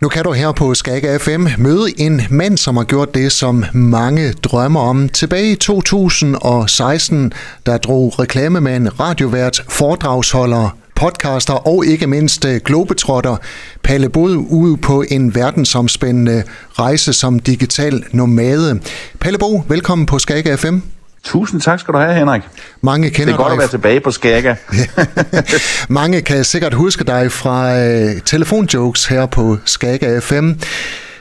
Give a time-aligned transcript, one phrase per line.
[0.00, 3.64] Nu kan du her på Skag FM møde en mand, som har gjort det, som
[3.74, 5.08] mange drømmer om.
[5.08, 7.32] Tilbage i 2016,
[7.66, 13.36] der drog reklamemand, radiovært, foredragsholder, podcaster og ikke mindst øh, globetrotter
[13.82, 16.42] Palle Bod ud på en verdensomspændende
[16.72, 18.80] rejse som digital nomade.
[19.20, 20.78] Palle Bo, velkommen på Skag FM.
[21.24, 22.42] Tusind tak skal du have, Henrik.
[22.80, 23.52] Mange kender det er godt dig.
[23.52, 24.54] at være tilbage på Skagga.
[25.88, 30.52] Mange kan sikkert huske dig fra uh, telefonjokes her på Skagga FM.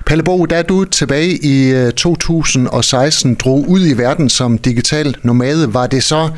[0.05, 5.73] Palle Bo, da du tilbage i uh, 2016 drog ud i verden som digital nomade,
[5.73, 6.29] var det så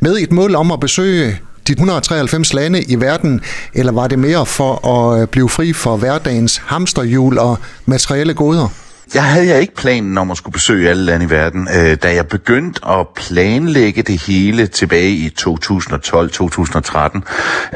[0.00, 3.40] med et mål om at besøge de 193 lande i verden,
[3.74, 8.68] eller var det mere for at øh, blive fri for hverdagens hamsterhjul og materielle goder?
[9.14, 11.68] Jeg havde jeg ikke planen om at skulle besøge alle lande i verden.
[11.76, 15.44] Øh, da jeg begyndte at planlægge det hele tilbage i 2012-2013,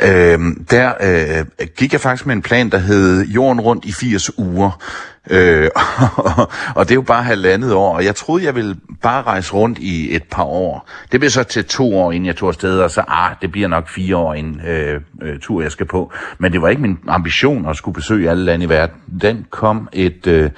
[0.06, 0.38] øh,
[0.70, 4.82] der øh, gik jeg faktisk med en plan, der hed Jorden rundt i 80 uger.
[5.30, 5.68] Øh,
[6.16, 9.52] og, og det er jo bare halvandet år, og jeg troede, jeg ville bare rejse
[9.52, 10.88] rundt i et par år.
[11.12, 13.68] Det blev så til to år, inden jeg tog afsted, og så, ah, det bliver
[13.68, 16.12] nok fire år en øh, øh, tur, jeg skal på.
[16.38, 18.96] Men det var ikke min ambition at skulle besøge alle lande i verden.
[19.20, 20.50] Den kom et, øh,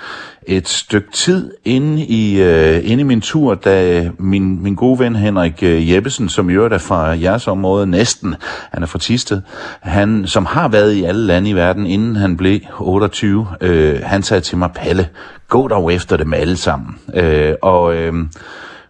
[0.47, 5.17] et stykke tid inde i, øh, inde i min tur, da min, min gode ven
[5.17, 8.35] Henrik øh, Jeppesen, som i øvrigt er fra jeres område, næsten,
[8.73, 9.41] han er fra Tisted,
[9.81, 14.23] han, som har været i alle lande i verden, inden han blev 28, øh, han
[14.23, 15.09] sagde til mig, Palle,
[15.49, 16.99] gå dog efter dem alle sammen.
[17.15, 17.95] Øh, og...
[17.95, 18.15] Øh,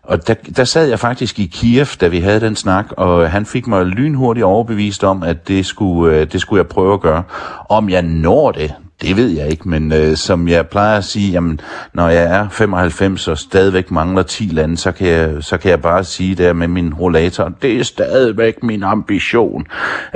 [0.06, 3.46] og der, der sad jeg faktisk i Kiev, da vi havde den snak, og han
[3.46, 7.22] fik mig lynhurtigt overbevist om, at det skulle, øh, det skulle jeg prøve at gøre.
[7.68, 8.74] Om jeg når det,
[9.04, 11.60] det ved jeg ikke, men øh, som jeg plejer at sige, jamen,
[11.94, 15.82] når jeg er 95 og stadigvæk mangler 10 lande, så kan jeg, så kan jeg
[15.82, 19.66] bare sige der med min rollator, det er stadigvæk min ambition.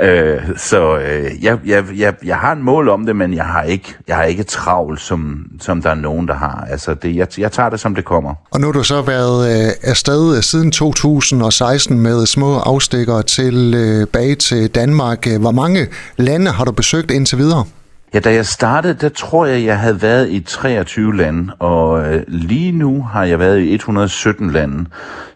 [0.01, 3.63] Øh, så øh, jeg, jeg, jeg, jeg har en mål om det, men jeg har
[3.63, 6.67] ikke, jeg har ikke travlt, som, som der er nogen, der har.
[6.71, 8.33] Altså, det, jeg, jeg tager det, som det kommer.
[8.51, 14.31] Og nu har du så været øh, afsted øh, siden 2016 med små afstikker tilbage
[14.31, 15.27] øh, til Danmark.
[15.39, 15.87] Hvor mange
[16.17, 17.65] lande har du besøgt indtil videre?
[18.13, 22.23] Ja, da jeg startede, der tror jeg, jeg havde været i 23 lande, og øh,
[22.27, 24.85] lige nu har jeg været i 117 lande.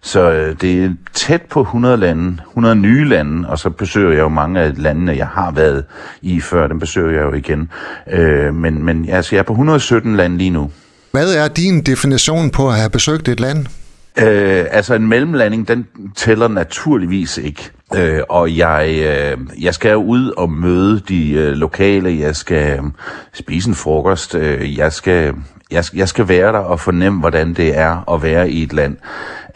[0.01, 4.19] Så øh, det er tæt på 100 lande, 100 nye lande, og så besøger jeg
[4.19, 5.83] jo mange af landene, jeg har været
[6.21, 7.69] i før, dem besøger jeg jo igen.
[8.11, 10.71] Øh, men men altså, jeg er på 117 lande lige nu.
[11.11, 13.65] Hvad er din definition på at have besøgt et land?
[14.17, 17.71] Øh, altså en mellemlanding, den tæller naturligvis ikke.
[17.95, 22.79] Øh, og jeg, øh, jeg skal jo ud og møde de øh, lokale, jeg skal
[22.79, 22.83] øh,
[23.33, 25.33] spise en frokost, øh, jeg, skal,
[25.71, 28.97] jeg, jeg skal være der og fornemme, hvordan det er at være i et land.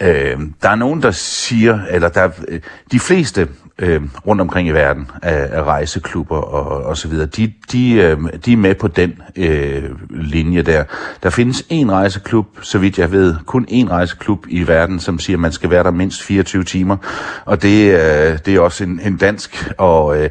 [0.01, 2.59] Øh, der er nogen, der siger, eller der, øh,
[2.91, 3.47] de fleste
[3.79, 8.17] øh, rundt omkring i verden af, af rejseklubber og, og så videre, de, de, øh,
[8.45, 10.83] de er med på den øh, linje der.
[11.23, 15.37] Der findes en rejseklub, så vidt jeg ved, kun en rejseklub i verden, som siger,
[15.37, 16.97] at man skal være der mindst 24 timer,
[17.45, 20.29] og det, øh, det er også en, en dansk, og øh,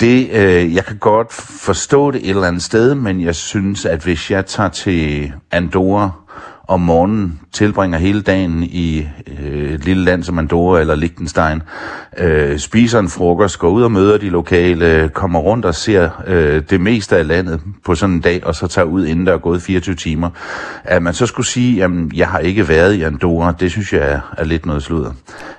[0.00, 4.02] det, øh, jeg kan godt forstå det et eller andet sted, men jeg synes, at
[4.04, 6.10] hvis jeg tager til Andorra
[6.68, 9.06] om morgenen, tilbringer hele dagen i
[9.40, 11.62] øh, et lille land som Andorra eller Liechtenstein,
[12.18, 16.62] øh, spiser en frokost, går ud og møder de lokale, kommer rundt og ser øh,
[16.70, 19.38] det meste af landet på sådan en dag, og så tager ud inden der er
[19.38, 20.30] gået 24 timer.
[20.84, 24.12] At man så skulle sige, at jeg har ikke været i Andorra, det synes jeg
[24.12, 25.12] er, er lidt noget sludder.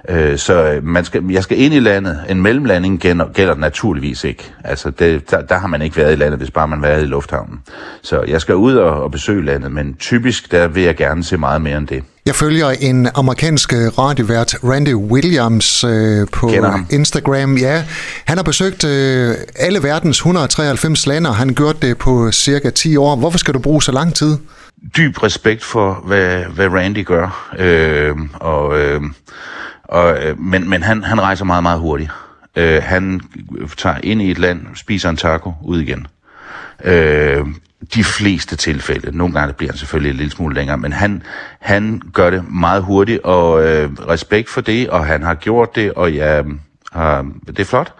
[0.09, 2.19] Øh, så øh, man skal, jeg skal ind i landet.
[2.29, 4.53] En mellemlanding gælder, gælder naturligvis ikke.
[4.63, 7.03] Altså, det, der, der har man ikke været i landet, hvis bare man har været
[7.03, 7.59] i lufthavnen.
[8.01, 11.37] Så jeg skal ud og, og besøge landet, men typisk der vil jeg gerne se
[11.37, 12.03] meget mere end det.
[12.25, 16.51] Jeg følger en amerikansk radiovært, Randy Williams, øh, på
[16.89, 17.57] Instagram.
[17.57, 17.83] Ja,
[18.25, 22.97] han har besøgt øh, alle verdens 193 lande, og han gjort det på cirka 10
[22.97, 23.15] år.
[23.15, 24.37] Hvorfor skal du bruge så lang tid?
[24.97, 27.53] Dyb respekt for, hvad, hvad Randy gør.
[27.57, 29.01] Øh, og, øh,
[29.83, 32.11] og, øh, men men han, han rejser meget, meget hurtigt.
[32.55, 33.21] Øh, han
[33.77, 36.07] tager ind i et land, spiser en taco, ud igen.
[36.83, 37.45] Øh,
[37.95, 39.17] de fleste tilfælde.
[39.17, 41.23] Nogle gange bliver han selvfølgelig en lille smule længere, men han,
[41.59, 45.93] han gør det meget hurtigt, og øh, respekt for det, og han har gjort det,
[45.93, 47.93] og ja, øh, det er flot,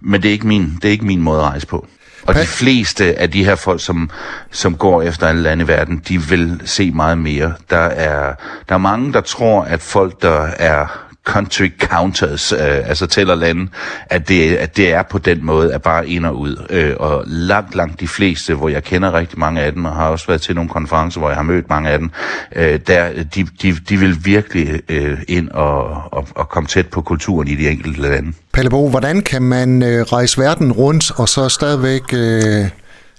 [0.00, 1.86] men det er ikke min, det er ikke min måde at rejse på.
[2.26, 4.10] Og de fleste af de her folk, som,
[4.50, 7.54] som går efter alle lande i verden, de vil se meget mere.
[7.70, 8.34] Der er,
[8.68, 13.68] der er mange, der tror, at folk, der er country counters, øh, altså tæller lande,
[14.06, 16.66] at det, at det er på den måde, at bare ind og ud.
[16.70, 20.08] Øh, og langt, langt de fleste, hvor jeg kender rigtig mange af dem, og har
[20.08, 22.10] også været til nogle konferencer, hvor jeg har mødt mange af dem,
[22.56, 27.02] øh, der, de, de, de vil virkelig øh, ind og, og, og komme tæt på
[27.02, 28.32] kulturen i de enkelte lande.
[28.52, 32.68] Pelle Bo, hvordan kan man øh, rejse verden rundt, og så stadigvæk øh,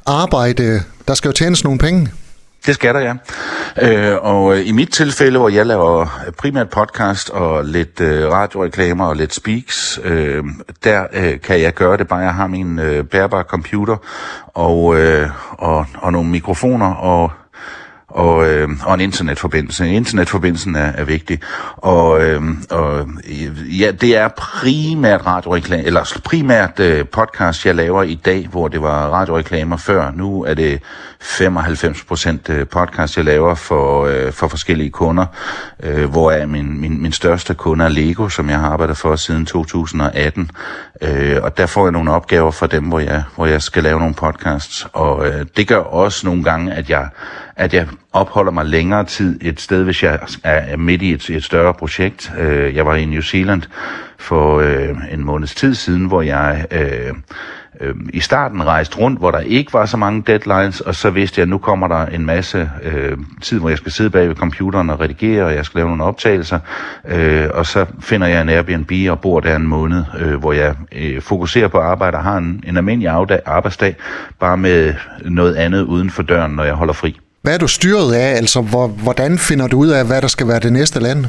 [0.05, 0.81] arbejde.
[1.07, 2.09] Der skal jo tjenes nogle penge.
[2.65, 3.13] Det skal der, ja.
[3.81, 8.31] Øh, og øh, i mit tilfælde, hvor jeg laver øh, primært podcast og lidt øh,
[8.31, 10.43] radioreklamer og lidt speaks, øh,
[10.83, 13.97] der øh, kan jeg gøre det bare, jeg har min øh, bærbare computer
[14.53, 17.31] og, øh, og, og nogle mikrofoner og
[18.15, 19.89] og, øh, og en internetforbindelse.
[19.89, 21.39] Internetforbindelsen er, er vigtig.
[21.77, 23.07] Og, øhm, øh, og
[23.79, 28.81] ja, det er primært radioreklame, eller primært øh, podcast, jeg laver i dag, hvor det
[28.81, 30.11] var radioreklamer før.
[30.11, 30.81] Nu er det
[31.23, 35.25] 95% øh, podcast, jeg laver for, øh, for forskellige kunder,
[35.83, 39.15] øh, hvor er min, min, min største kunde er Lego, som jeg har arbejdet for
[39.15, 40.51] siden 2018.
[41.01, 43.99] Øh, og der får jeg nogle opgaver fra dem, hvor jeg, hvor jeg skal lave
[43.99, 44.87] nogle podcasts.
[44.93, 47.09] Og øh, det gør også nogle gange, at jeg
[47.55, 51.43] at jeg opholder mig længere tid et sted, hvis jeg er midt i et, et
[51.43, 52.33] større projekt.
[52.39, 53.61] Øh, jeg var i New Zealand
[54.17, 57.13] for øh, en måneds tid siden, hvor jeg øh,
[57.81, 61.39] øh, i starten rejste rundt, hvor der ikke var så mange deadlines, og så vidste
[61.39, 64.35] jeg, at nu kommer der en masse øh, tid, hvor jeg skal sidde bag ved
[64.35, 66.59] computeren og redigere, og jeg skal lave nogle optagelser,
[67.07, 70.75] øh, og så finder jeg en Airbnb og bor der en måned, øh, hvor jeg
[70.91, 73.09] øh, fokuserer på arbejde og har en, en almindelig
[73.45, 73.95] arbejdsdag,
[74.39, 74.93] bare med
[75.25, 77.19] noget andet uden for døren, når jeg holder fri.
[77.45, 78.35] Hvad er du styret af?
[78.35, 81.25] Altså, hvor, hvordan finder du ud af, hvad der skal være det næste land?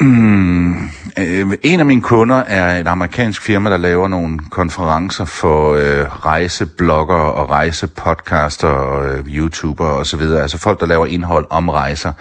[0.00, 0.74] Mm,
[1.18, 6.24] øh, en af mine kunder er et amerikansk firma, der laver nogle konferencer for øh,
[6.24, 10.20] rejseblogger og rejsepodcaster og øh, YouTuber osv.
[10.20, 12.12] Altså folk, der laver indhold om rejser.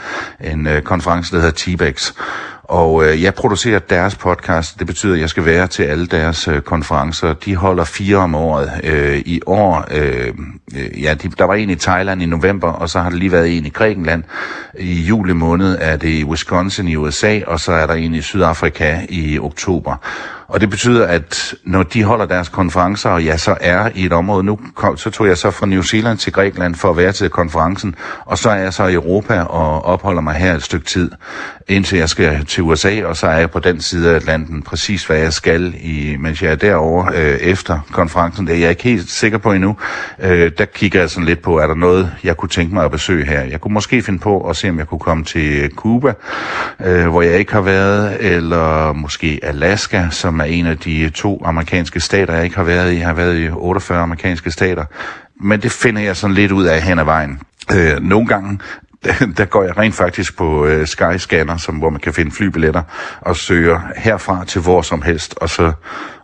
[0.41, 2.13] En øh, konference, der hedder T-Bex.
[2.67, 4.79] Og øh, jeg producerer deres podcast.
[4.79, 7.33] Det betyder, at jeg skal være til alle deres øh, konferencer.
[7.33, 8.71] De holder fire om året.
[8.83, 10.33] Øh, I år, øh,
[10.75, 13.31] øh, ja, de, der var en i Thailand i november, og så har der lige
[13.31, 14.23] været en i Grækenland.
[14.79, 18.21] I juli måned er det i Wisconsin i USA, og så er der en i
[18.21, 19.95] Sydafrika i oktober.
[20.47, 24.13] Og det betyder, at når de holder deres konferencer, og jeg så er i et
[24.13, 27.11] område, nu kom, så tog jeg så fra New Zealand til Grækenland for at være
[27.11, 27.95] til konferencen,
[28.25, 31.11] og så er jeg så i Europa og opholder mig her et stykke tid,
[31.67, 35.05] indtil jeg skal til USA, og så er jeg på den side af Atlanten præcis,
[35.05, 38.47] hvad jeg skal, i, mens jeg er derovre øh, efter konferencen.
[38.47, 39.77] Det er jeg ikke helt sikker på endnu.
[40.19, 42.91] Øh, der kigger jeg sådan lidt på, er der noget, jeg kunne tænke mig at
[42.91, 43.41] besøge her.
[43.41, 46.13] Jeg kunne måske finde på at se, om jeg kunne komme til Cuba,
[46.85, 51.09] øh, hvor jeg ikke har været, eller måske Alaska, som som er en af de
[51.09, 52.97] to amerikanske stater, jeg ikke har været i.
[52.97, 54.85] Jeg har været i 48 amerikanske stater.
[55.41, 57.39] Men det finder jeg sådan lidt ud af hen ad vejen.
[57.71, 58.59] Øh, nogle gange
[59.37, 62.81] der går jeg rent faktisk på øh, Skyscanner, som, hvor man kan finde flybilletter,
[63.21, 65.71] og søger herfra til hvor som helst, og så,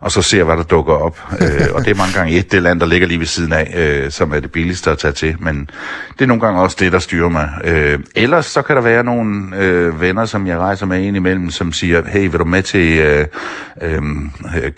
[0.00, 1.18] og så ser, hvad der dukker op.
[1.42, 3.74] øh, og det er mange gange et det land, der ligger lige ved siden af,
[3.76, 5.36] øh, som er det billigste at tage til.
[5.40, 5.70] Men
[6.12, 7.50] det er nogle gange også det, der styrer mig.
[7.64, 11.50] Øh, ellers så kan der være nogle øh, venner, som jeg rejser med ind imellem,
[11.50, 13.26] som siger, hey, vil du med til øh,
[13.82, 14.02] øh,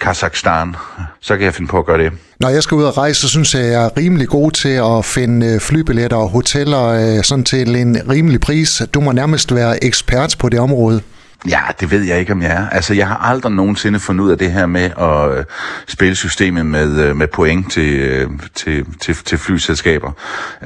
[0.01, 0.77] Kazakhstan?
[1.21, 2.13] Så kan jeg finde på at gøre det.
[2.41, 5.05] Når jeg skal ud og rejse, så synes jeg, jeg er rimelig god til at
[5.05, 8.83] finde øh, flybilletter og hoteller øh, sådan til en rimelig pris.
[8.95, 11.01] Du må nærmest være ekspert på det område.
[11.49, 12.69] Ja, det ved jeg ikke, om jeg er.
[12.69, 15.45] Altså, jeg har aldrig nogensinde fundet ud af det her med at øh,
[15.87, 20.13] spille systemet med, øh, med point til, øh, til, til, til flyselskaber.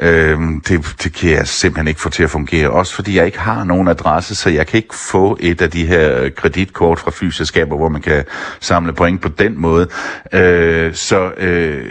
[0.03, 0.39] Øh,
[0.69, 2.71] det, det kan jeg simpelthen ikke få til at fungere.
[2.71, 5.87] Også fordi jeg ikke har nogen adresse, så jeg kan ikke få et af de
[5.87, 8.25] her kreditkort fra flyselskaber, hvor man kan
[8.61, 9.89] samle point på den måde.
[10.33, 11.85] Øh, så, øh,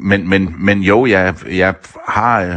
[0.00, 1.74] men, men, men jo, jeg, jeg
[2.08, 2.56] har øh,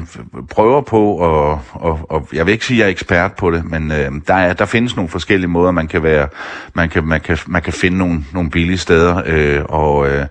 [0.50, 3.65] prøver på, og, og, og jeg vil ikke sige, at jeg er ekspert på det,
[3.65, 6.27] men øh, der, er, der findes nogle forskellige måder, måder, man kan være,
[6.74, 10.25] man kan, man kan, man kan finde nogle, nogle billige steder, øh, og, øh,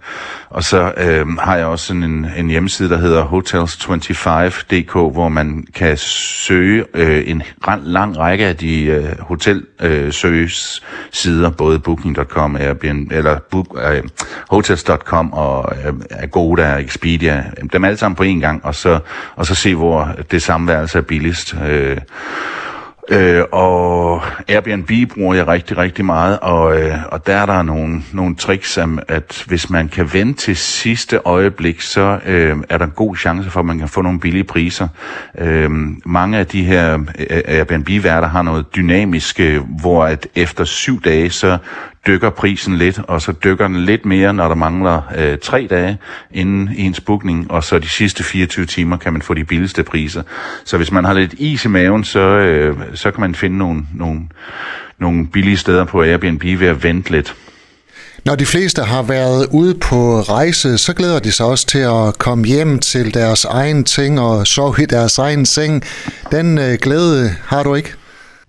[0.51, 5.67] og så øh, har jeg også sådan en, en hjemmeside, der hedder hotels25.dk, hvor man
[5.75, 7.43] kan søge øh, en
[7.83, 14.03] lang række af de øh, hotelsøgesider, øh, både booking.com, Airbnb, eller book, øh,
[14.51, 18.99] hotels.com og øh, Agoda Expedia, dem alle sammen på en gang, og så,
[19.37, 21.57] og så se, hvor det samme værelse er billigst.
[21.69, 21.97] Øh,
[23.11, 28.03] Øh, og Airbnb bruger jeg rigtig, rigtig meget, og, øh, og der er der nogle,
[28.13, 32.85] nogle tricks, som at hvis man kan vente til sidste øjeblik, så øh, er der
[32.85, 34.89] en god chance for, at man kan få nogle billige priser.
[35.39, 35.71] Øh,
[36.05, 41.31] mange af de her øh, Airbnb-værter har noget dynamisk, øh, hvor at efter syv dage,
[41.31, 41.59] så
[42.07, 45.99] dykker prisen lidt, og så dykker den lidt mere, når der mangler øh, tre dage
[46.31, 50.23] inden ens bookning, og så de sidste 24 timer kan man få de billigste priser.
[50.65, 53.83] Så hvis man har lidt is i maven, så, øh, så kan man finde nogle,
[53.95, 54.21] nogle,
[54.99, 57.35] nogle billige steder på Airbnb ved at vente lidt.
[58.25, 62.19] Når de fleste har været ude på rejse, så glæder de sig også til at
[62.19, 65.85] komme hjem til deres egen ting og sove i deres egen seng.
[66.31, 67.95] Den øh, glæde har du ikke?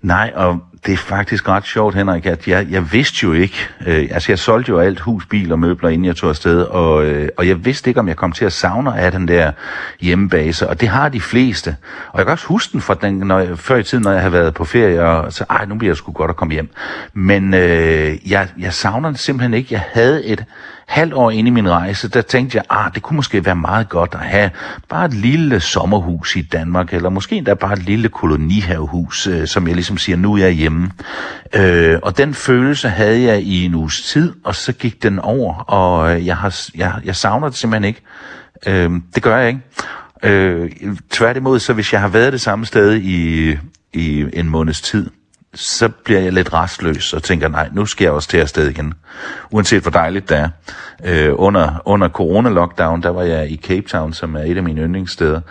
[0.01, 4.09] Nej, og det er faktisk ret sjovt, Henrik, at jeg, jeg vidste jo ikke, øh,
[4.11, 7.29] altså jeg solgte jo alt hus, bil og møbler, inden jeg tog afsted, og, øh,
[7.37, 9.51] og jeg vidste ikke, om jeg kom til at savne af den der
[9.99, 11.75] hjemmebase, og det har de fleste.
[12.11, 14.19] Og jeg kan også huske den fra den, når jeg, før i tiden, når jeg
[14.21, 16.69] havde været på ferie, og så, ej, nu bliver jeg sgu godt at komme hjem.
[17.13, 19.67] Men øh, jeg, jeg savner det simpelthen ikke.
[19.71, 20.45] Jeg havde et
[20.91, 23.89] halvt år inde i min rejse, der tænkte jeg, ah, det kunne måske være meget
[23.89, 24.49] godt at have
[24.89, 29.67] bare et lille sommerhus i Danmark, eller måske endda bare et lille kolonihavehus, øh, som
[29.67, 30.70] jeg ligesom siger, nu er jeg hjemme.
[31.55, 35.55] Øh, og den følelse havde jeg i en uges tid, og så gik den over,
[35.55, 38.01] og øh, jeg, har, jeg, jeg savner det simpelthen ikke.
[38.67, 39.61] Øh, det gør jeg ikke.
[40.23, 40.71] Øh,
[41.09, 43.57] tværtimod, så hvis jeg har været det samme sted i,
[43.93, 45.09] i en måneds tid,
[45.53, 48.93] så bliver jeg lidt restløs og tænker, nej, nu skal jeg også til afsted igen.
[49.51, 50.49] Uanset hvor dejligt det er.
[51.05, 54.81] Øh, under, under corona-lockdown, der var jeg i Cape Town, som er et af mine
[54.81, 55.41] yndlingssteder.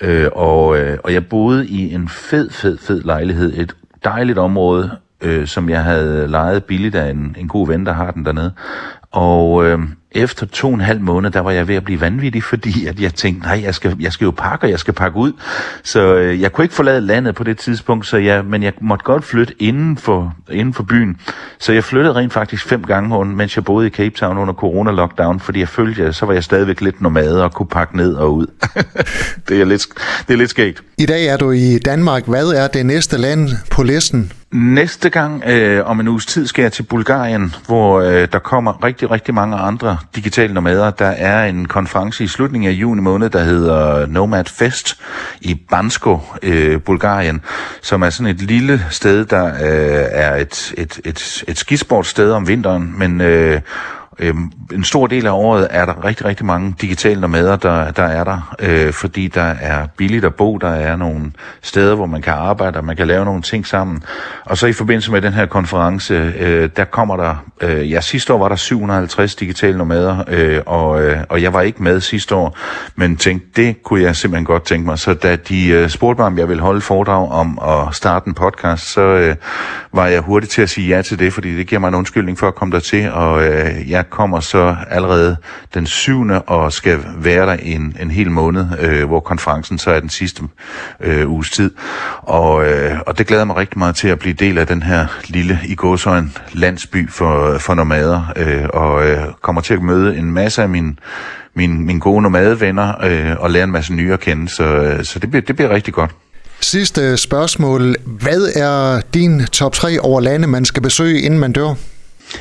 [0.00, 3.58] Øh, og, øh, og jeg boede i en fed, fed, fed lejlighed.
[3.58, 7.92] Et dejligt område, øh, som jeg havde lejet billigt af en, en god ven, der
[7.92, 8.52] har den dernede.
[9.12, 9.78] Og øh,
[10.14, 13.00] efter to og en halv måned, der var jeg ved at blive vanvittig, fordi at
[13.00, 15.32] jeg tænkte, nej, jeg skal, jeg skal jo pakke, og jeg skal pakke ud.
[15.82, 19.04] Så øh, jeg kunne ikke forlade landet på det tidspunkt, så jeg, men jeg måtte
[19.04, 21.16] godt flytte inden for, inden for byen.
[21.58, 25.40] Så jeg flyttede rent faktisk fem gange, mens jeg boede i Cape Town under corona-lockdown,
[25.40, 28.34] fordi jeg følte, at så var jeg stadigvæk lidt nomad og kunne pakke ned og
[28.34, 28.46] ud.
[29.48, 29.86] det, er lidt,
[30.28, 30.82] det er lidt skægt.
[30.98, 32.28] I dag er du i Danmark.
[32.28, 34.32] Hvad er det næste land på listen?
[34.54, 38.84] Næste gang øh, om en uges tid skal jeg til Bulgarien, hvor øh, der kommer
[38.84, 40.90] rigtig, rigtig mange andre digitale nomader.
[40.90, 45.00] Der er en konference i slutningen af juni måned, der hedder Nomad Fest
[45.40, 47.42] i Bansko, øh, Bulgarien,
[47.82, 52.48] som er sådan et lille sted, der øh, er et, et, et, et skisportsted om
[52.48, 53.60] vinteren, men øh,
[54.18, 54.34] Øh,
[54.72, 58.24] en stor del af året er der rigtig, rigtig mange digitale nomader, der, der er
[58.24, 62.32] der, øh, fordi der er billigt at bo, der er nogle steder, hvor man kan
[62.32, 64.02] arbejde, og man kan lave nogle ting sammen.
[64.44, 68.32] Og så i forbindelse med den her konference, øh, der kommer der, øh, ja sidste
[68.32, 72.34] år var der 750 digitale nomader, øh, og, øh, og jeg var ikke med sidste
[72.34, 72.58] år,
[72.96, 74.98] men tænkte, det kunne jeg simpelthen godt tænke mig.
[74.98, 78.34] Så da de øh, spurgte mig, om jeg ville holde foredrag om at starte en
[78.34, 79.36] podcast, så øh,
[79.92, 82.38] var jeg hurtig til at sige ja til det, fordi det giver mig en undskyldning
[82.38, 85.36] for at komme der til, og øh, jeg kommer så allerede
[85.74, 86.24] den 7.
[86.46, 90.42] og skal være der en, en hel måned, øh, hvor konferencen så er den sidste
[91.00, 91.70] øh, uges tid.
[92.22, 95.06] Og, øh, og det glæder mig rigtig meget til at blive del af den her
[95.24, 100.32] lille i gåsøjen landsby for, for nomader, øh, og øh, kommer til at møde en
[100.32, 100.96] masse af mine
[101.56, 105.18] mine, mine gode nomadevenner øh, og lære en masse nye at kende, så, øh, så
[105.18, 106.10] det, bliver, det bliver rigtig godt.
[106.60, 107.94] Sidste spørgsmål.
[108.04, 111.74] Hvad er din top 3 over lande, man skal besøge, inden man dør?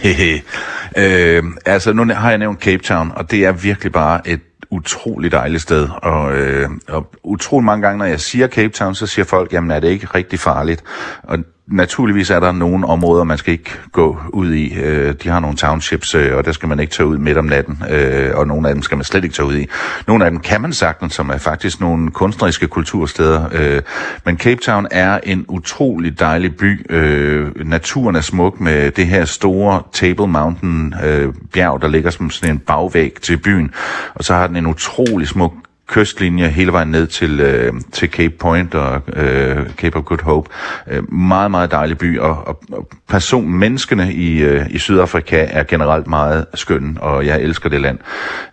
[0.98, 5.32] øh, altså, nu har jeg nævnt Cape Town, og det er virkelig bare et utrolig
[5.32, 9.26] dejligt sted, og, øh, og utrolig mange gange, når jeg siger Cape Town, så siger
[9.26, 10.84] folk, jamen er det ikke rigtig farligt?
[11.24, 14.74] Og naturligvis er der nogle områder, man skal ikke gå ud i.
[14.80, 17.46] Øh, de har nogle townships, øh, og der skal man ikke tage ud midt om
[17.46, 19.68] natten, øh, og nogle af dem skal man slet ikke tage ud i.
[20.08, 23.50] Nogle af dem kan man sagtens, som er faktisk nogle kunstneriske kultursteder.
[23.52, 23.82] Øh,
[24.26, 26.92] men Cape Town er en utrolig dejlig by.
[26.92, 32.30] Øh, naturen er smuk med det her store Table Mountain øh, bjerg, der ligger som
[32.30, 33.72] sådan en bagvæg til byen.
[34.16, 35.54] Og så har den en utrolig smuk
[35.88, 40.50] kystlinje hele vejen ned til, øh, til Cape Point og øh, Cape of Good Hope.
[40.88, 45.64] Øh, meget, meget dejlig by, og, og, og person, menneskene i, øh, i Sydafrika er
[45.64, 48.00] generelt meget skønne, og jeg elsker det land.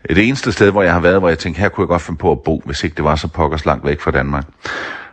[0.09, 2.19] Det eneste sted, hvor jeg har været, hvor jeg tænkte, her kunne jeg godt finde
[2.19, 4.45] på at bo, hvis ikke det var så pokkers langt væk fra Danmark.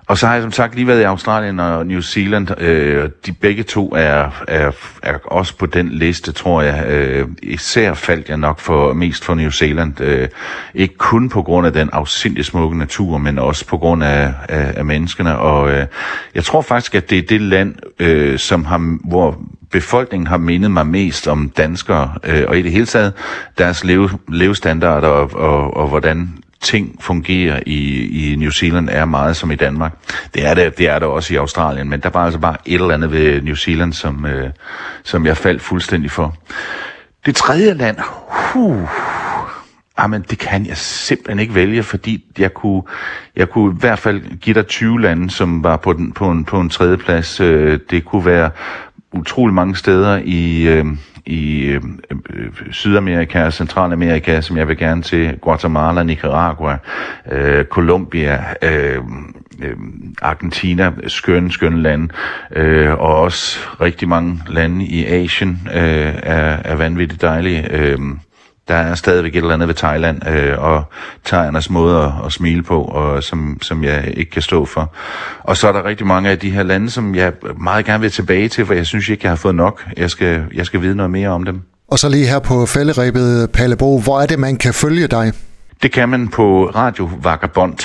[0.08, 2.62] Og så har jeg som sagt lige været i Australien og New Zealand.
[2.62, 4.72] Øh, de begge to er, er,
[5.04, 6.86] er også på den liste, tror jeg.
[6.88, 10.02] Øh, især faldt jeg nok for mest for New Zealand.
[10.02, 10.28] Øh,
[10.74, 14.74] ikke kun på grund af den afsindig smukke natur, men også på grund af, af,
[14.78, 15.38] af menneskene.
[15.38, 15.86] Og øh,
[16.36, 20.72] jeg tror faktisk, at det er det land, øh, som har, hvor befolkningen har mindet
[20.72, 23.14] mig mest om danskere, øh, og i det hele taget
[23.58, 26.30] deres leve, levestandard og, og, og hvordan
[26.62, 29.94] ting fungerer i, i New Zealand er meget som i Danmark.
[30.34, 32.82] Det er det, det er det også i Australien, men der var altså bare et
[32.82, 34.50] eller andet ved New Zealand, som, øh,
[35.04, 36.36] som jeg faldt fuldstændig for.
[37.26, 37.98] Det tredje land,
[38.30, 38.88] huh, ah,
[40.00, 42.84] Jamen, det kan jeg simpelthen ikke vælge, fordi jeg kunne,
[43.36, 46.46] jeg kunne i hvert fald give dig 20 lande, som var på, den, på, en,
[46.46, 47.40] på en tredje plads.
[47.40, 48.52] Øh, det kunne være
[49.14, 50.86] utrolig mange steder i, øh,
[51.28, 51.82] i øh,
[52.34, 55.38] øh Sydamerika og Centralamerika, som jeg vil gerne til.
[55.42, 56.78] Guatemala, Nicaragua,
[57.32, 59.02] øh, Colombia, øh,
[59.64, 59.76] øh,
[60.22, 62.14] Argentina, skønne, skønne lande,
[62.56, 67.68] øh, og også rigtig mange lande i Asien øh, er, er vanvittigt dejlige.
[67.72, 68.00] Øh,
[68.68, 70.84] der er stadigvæk et eller andet ved Thailand, øh, og
[71.26, 74.94] thaiernes måde at, at smile på, og som, som jeg ikke kan stå for.
[75.44, 78.12] Og så er der rigtig mange af de her lande, som jeg meget gerne vil
[78.12, 79.84] tilbage til, for jeg synes ikke, jeg har fået nok.
[79.98, 81.62] Jeg skal, jeg skal vide noget mere om dem.
[81.88, 85.34] Og så lige her på falderæbet, Pallebo, hvor er det, man kan følge dig?
[85.84, 87.78] Det kan man på Radio Vagabond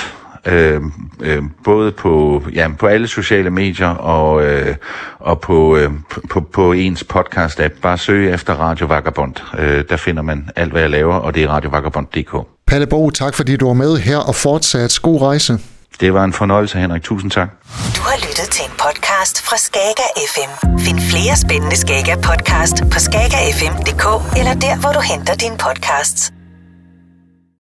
[0.45, 0.81] øh,
[1.21, 4.75] øh, både på, ja, på alle sociale medier og, øh,
[5.19, 5.91] og på, øh,
[6.29, 7.81] på, på ens podcast-app.
[7.81, 9.35] Bare søg efter Radio Vagabond.
[9.59, 12.35] Øh, der finder man alt, hvad jeg laver, og det er radiovagabond.dk.
[12.67, 15.59] Palle Bo, tak fordi du var med her, og fortsat god rejse.
[15.99, 17.03] Det var en fornøjelse, Henrik.
[17.03, 17.49] Tusind tak.
[17.97, 20.79] Du har lyttet til en podcast fra Skager FM.
[20.79, 24.05] Find flere spændende Skager podcast på skagerfm.dk
[24.39, 26.33] eller der, hvor du henter dine podcasts.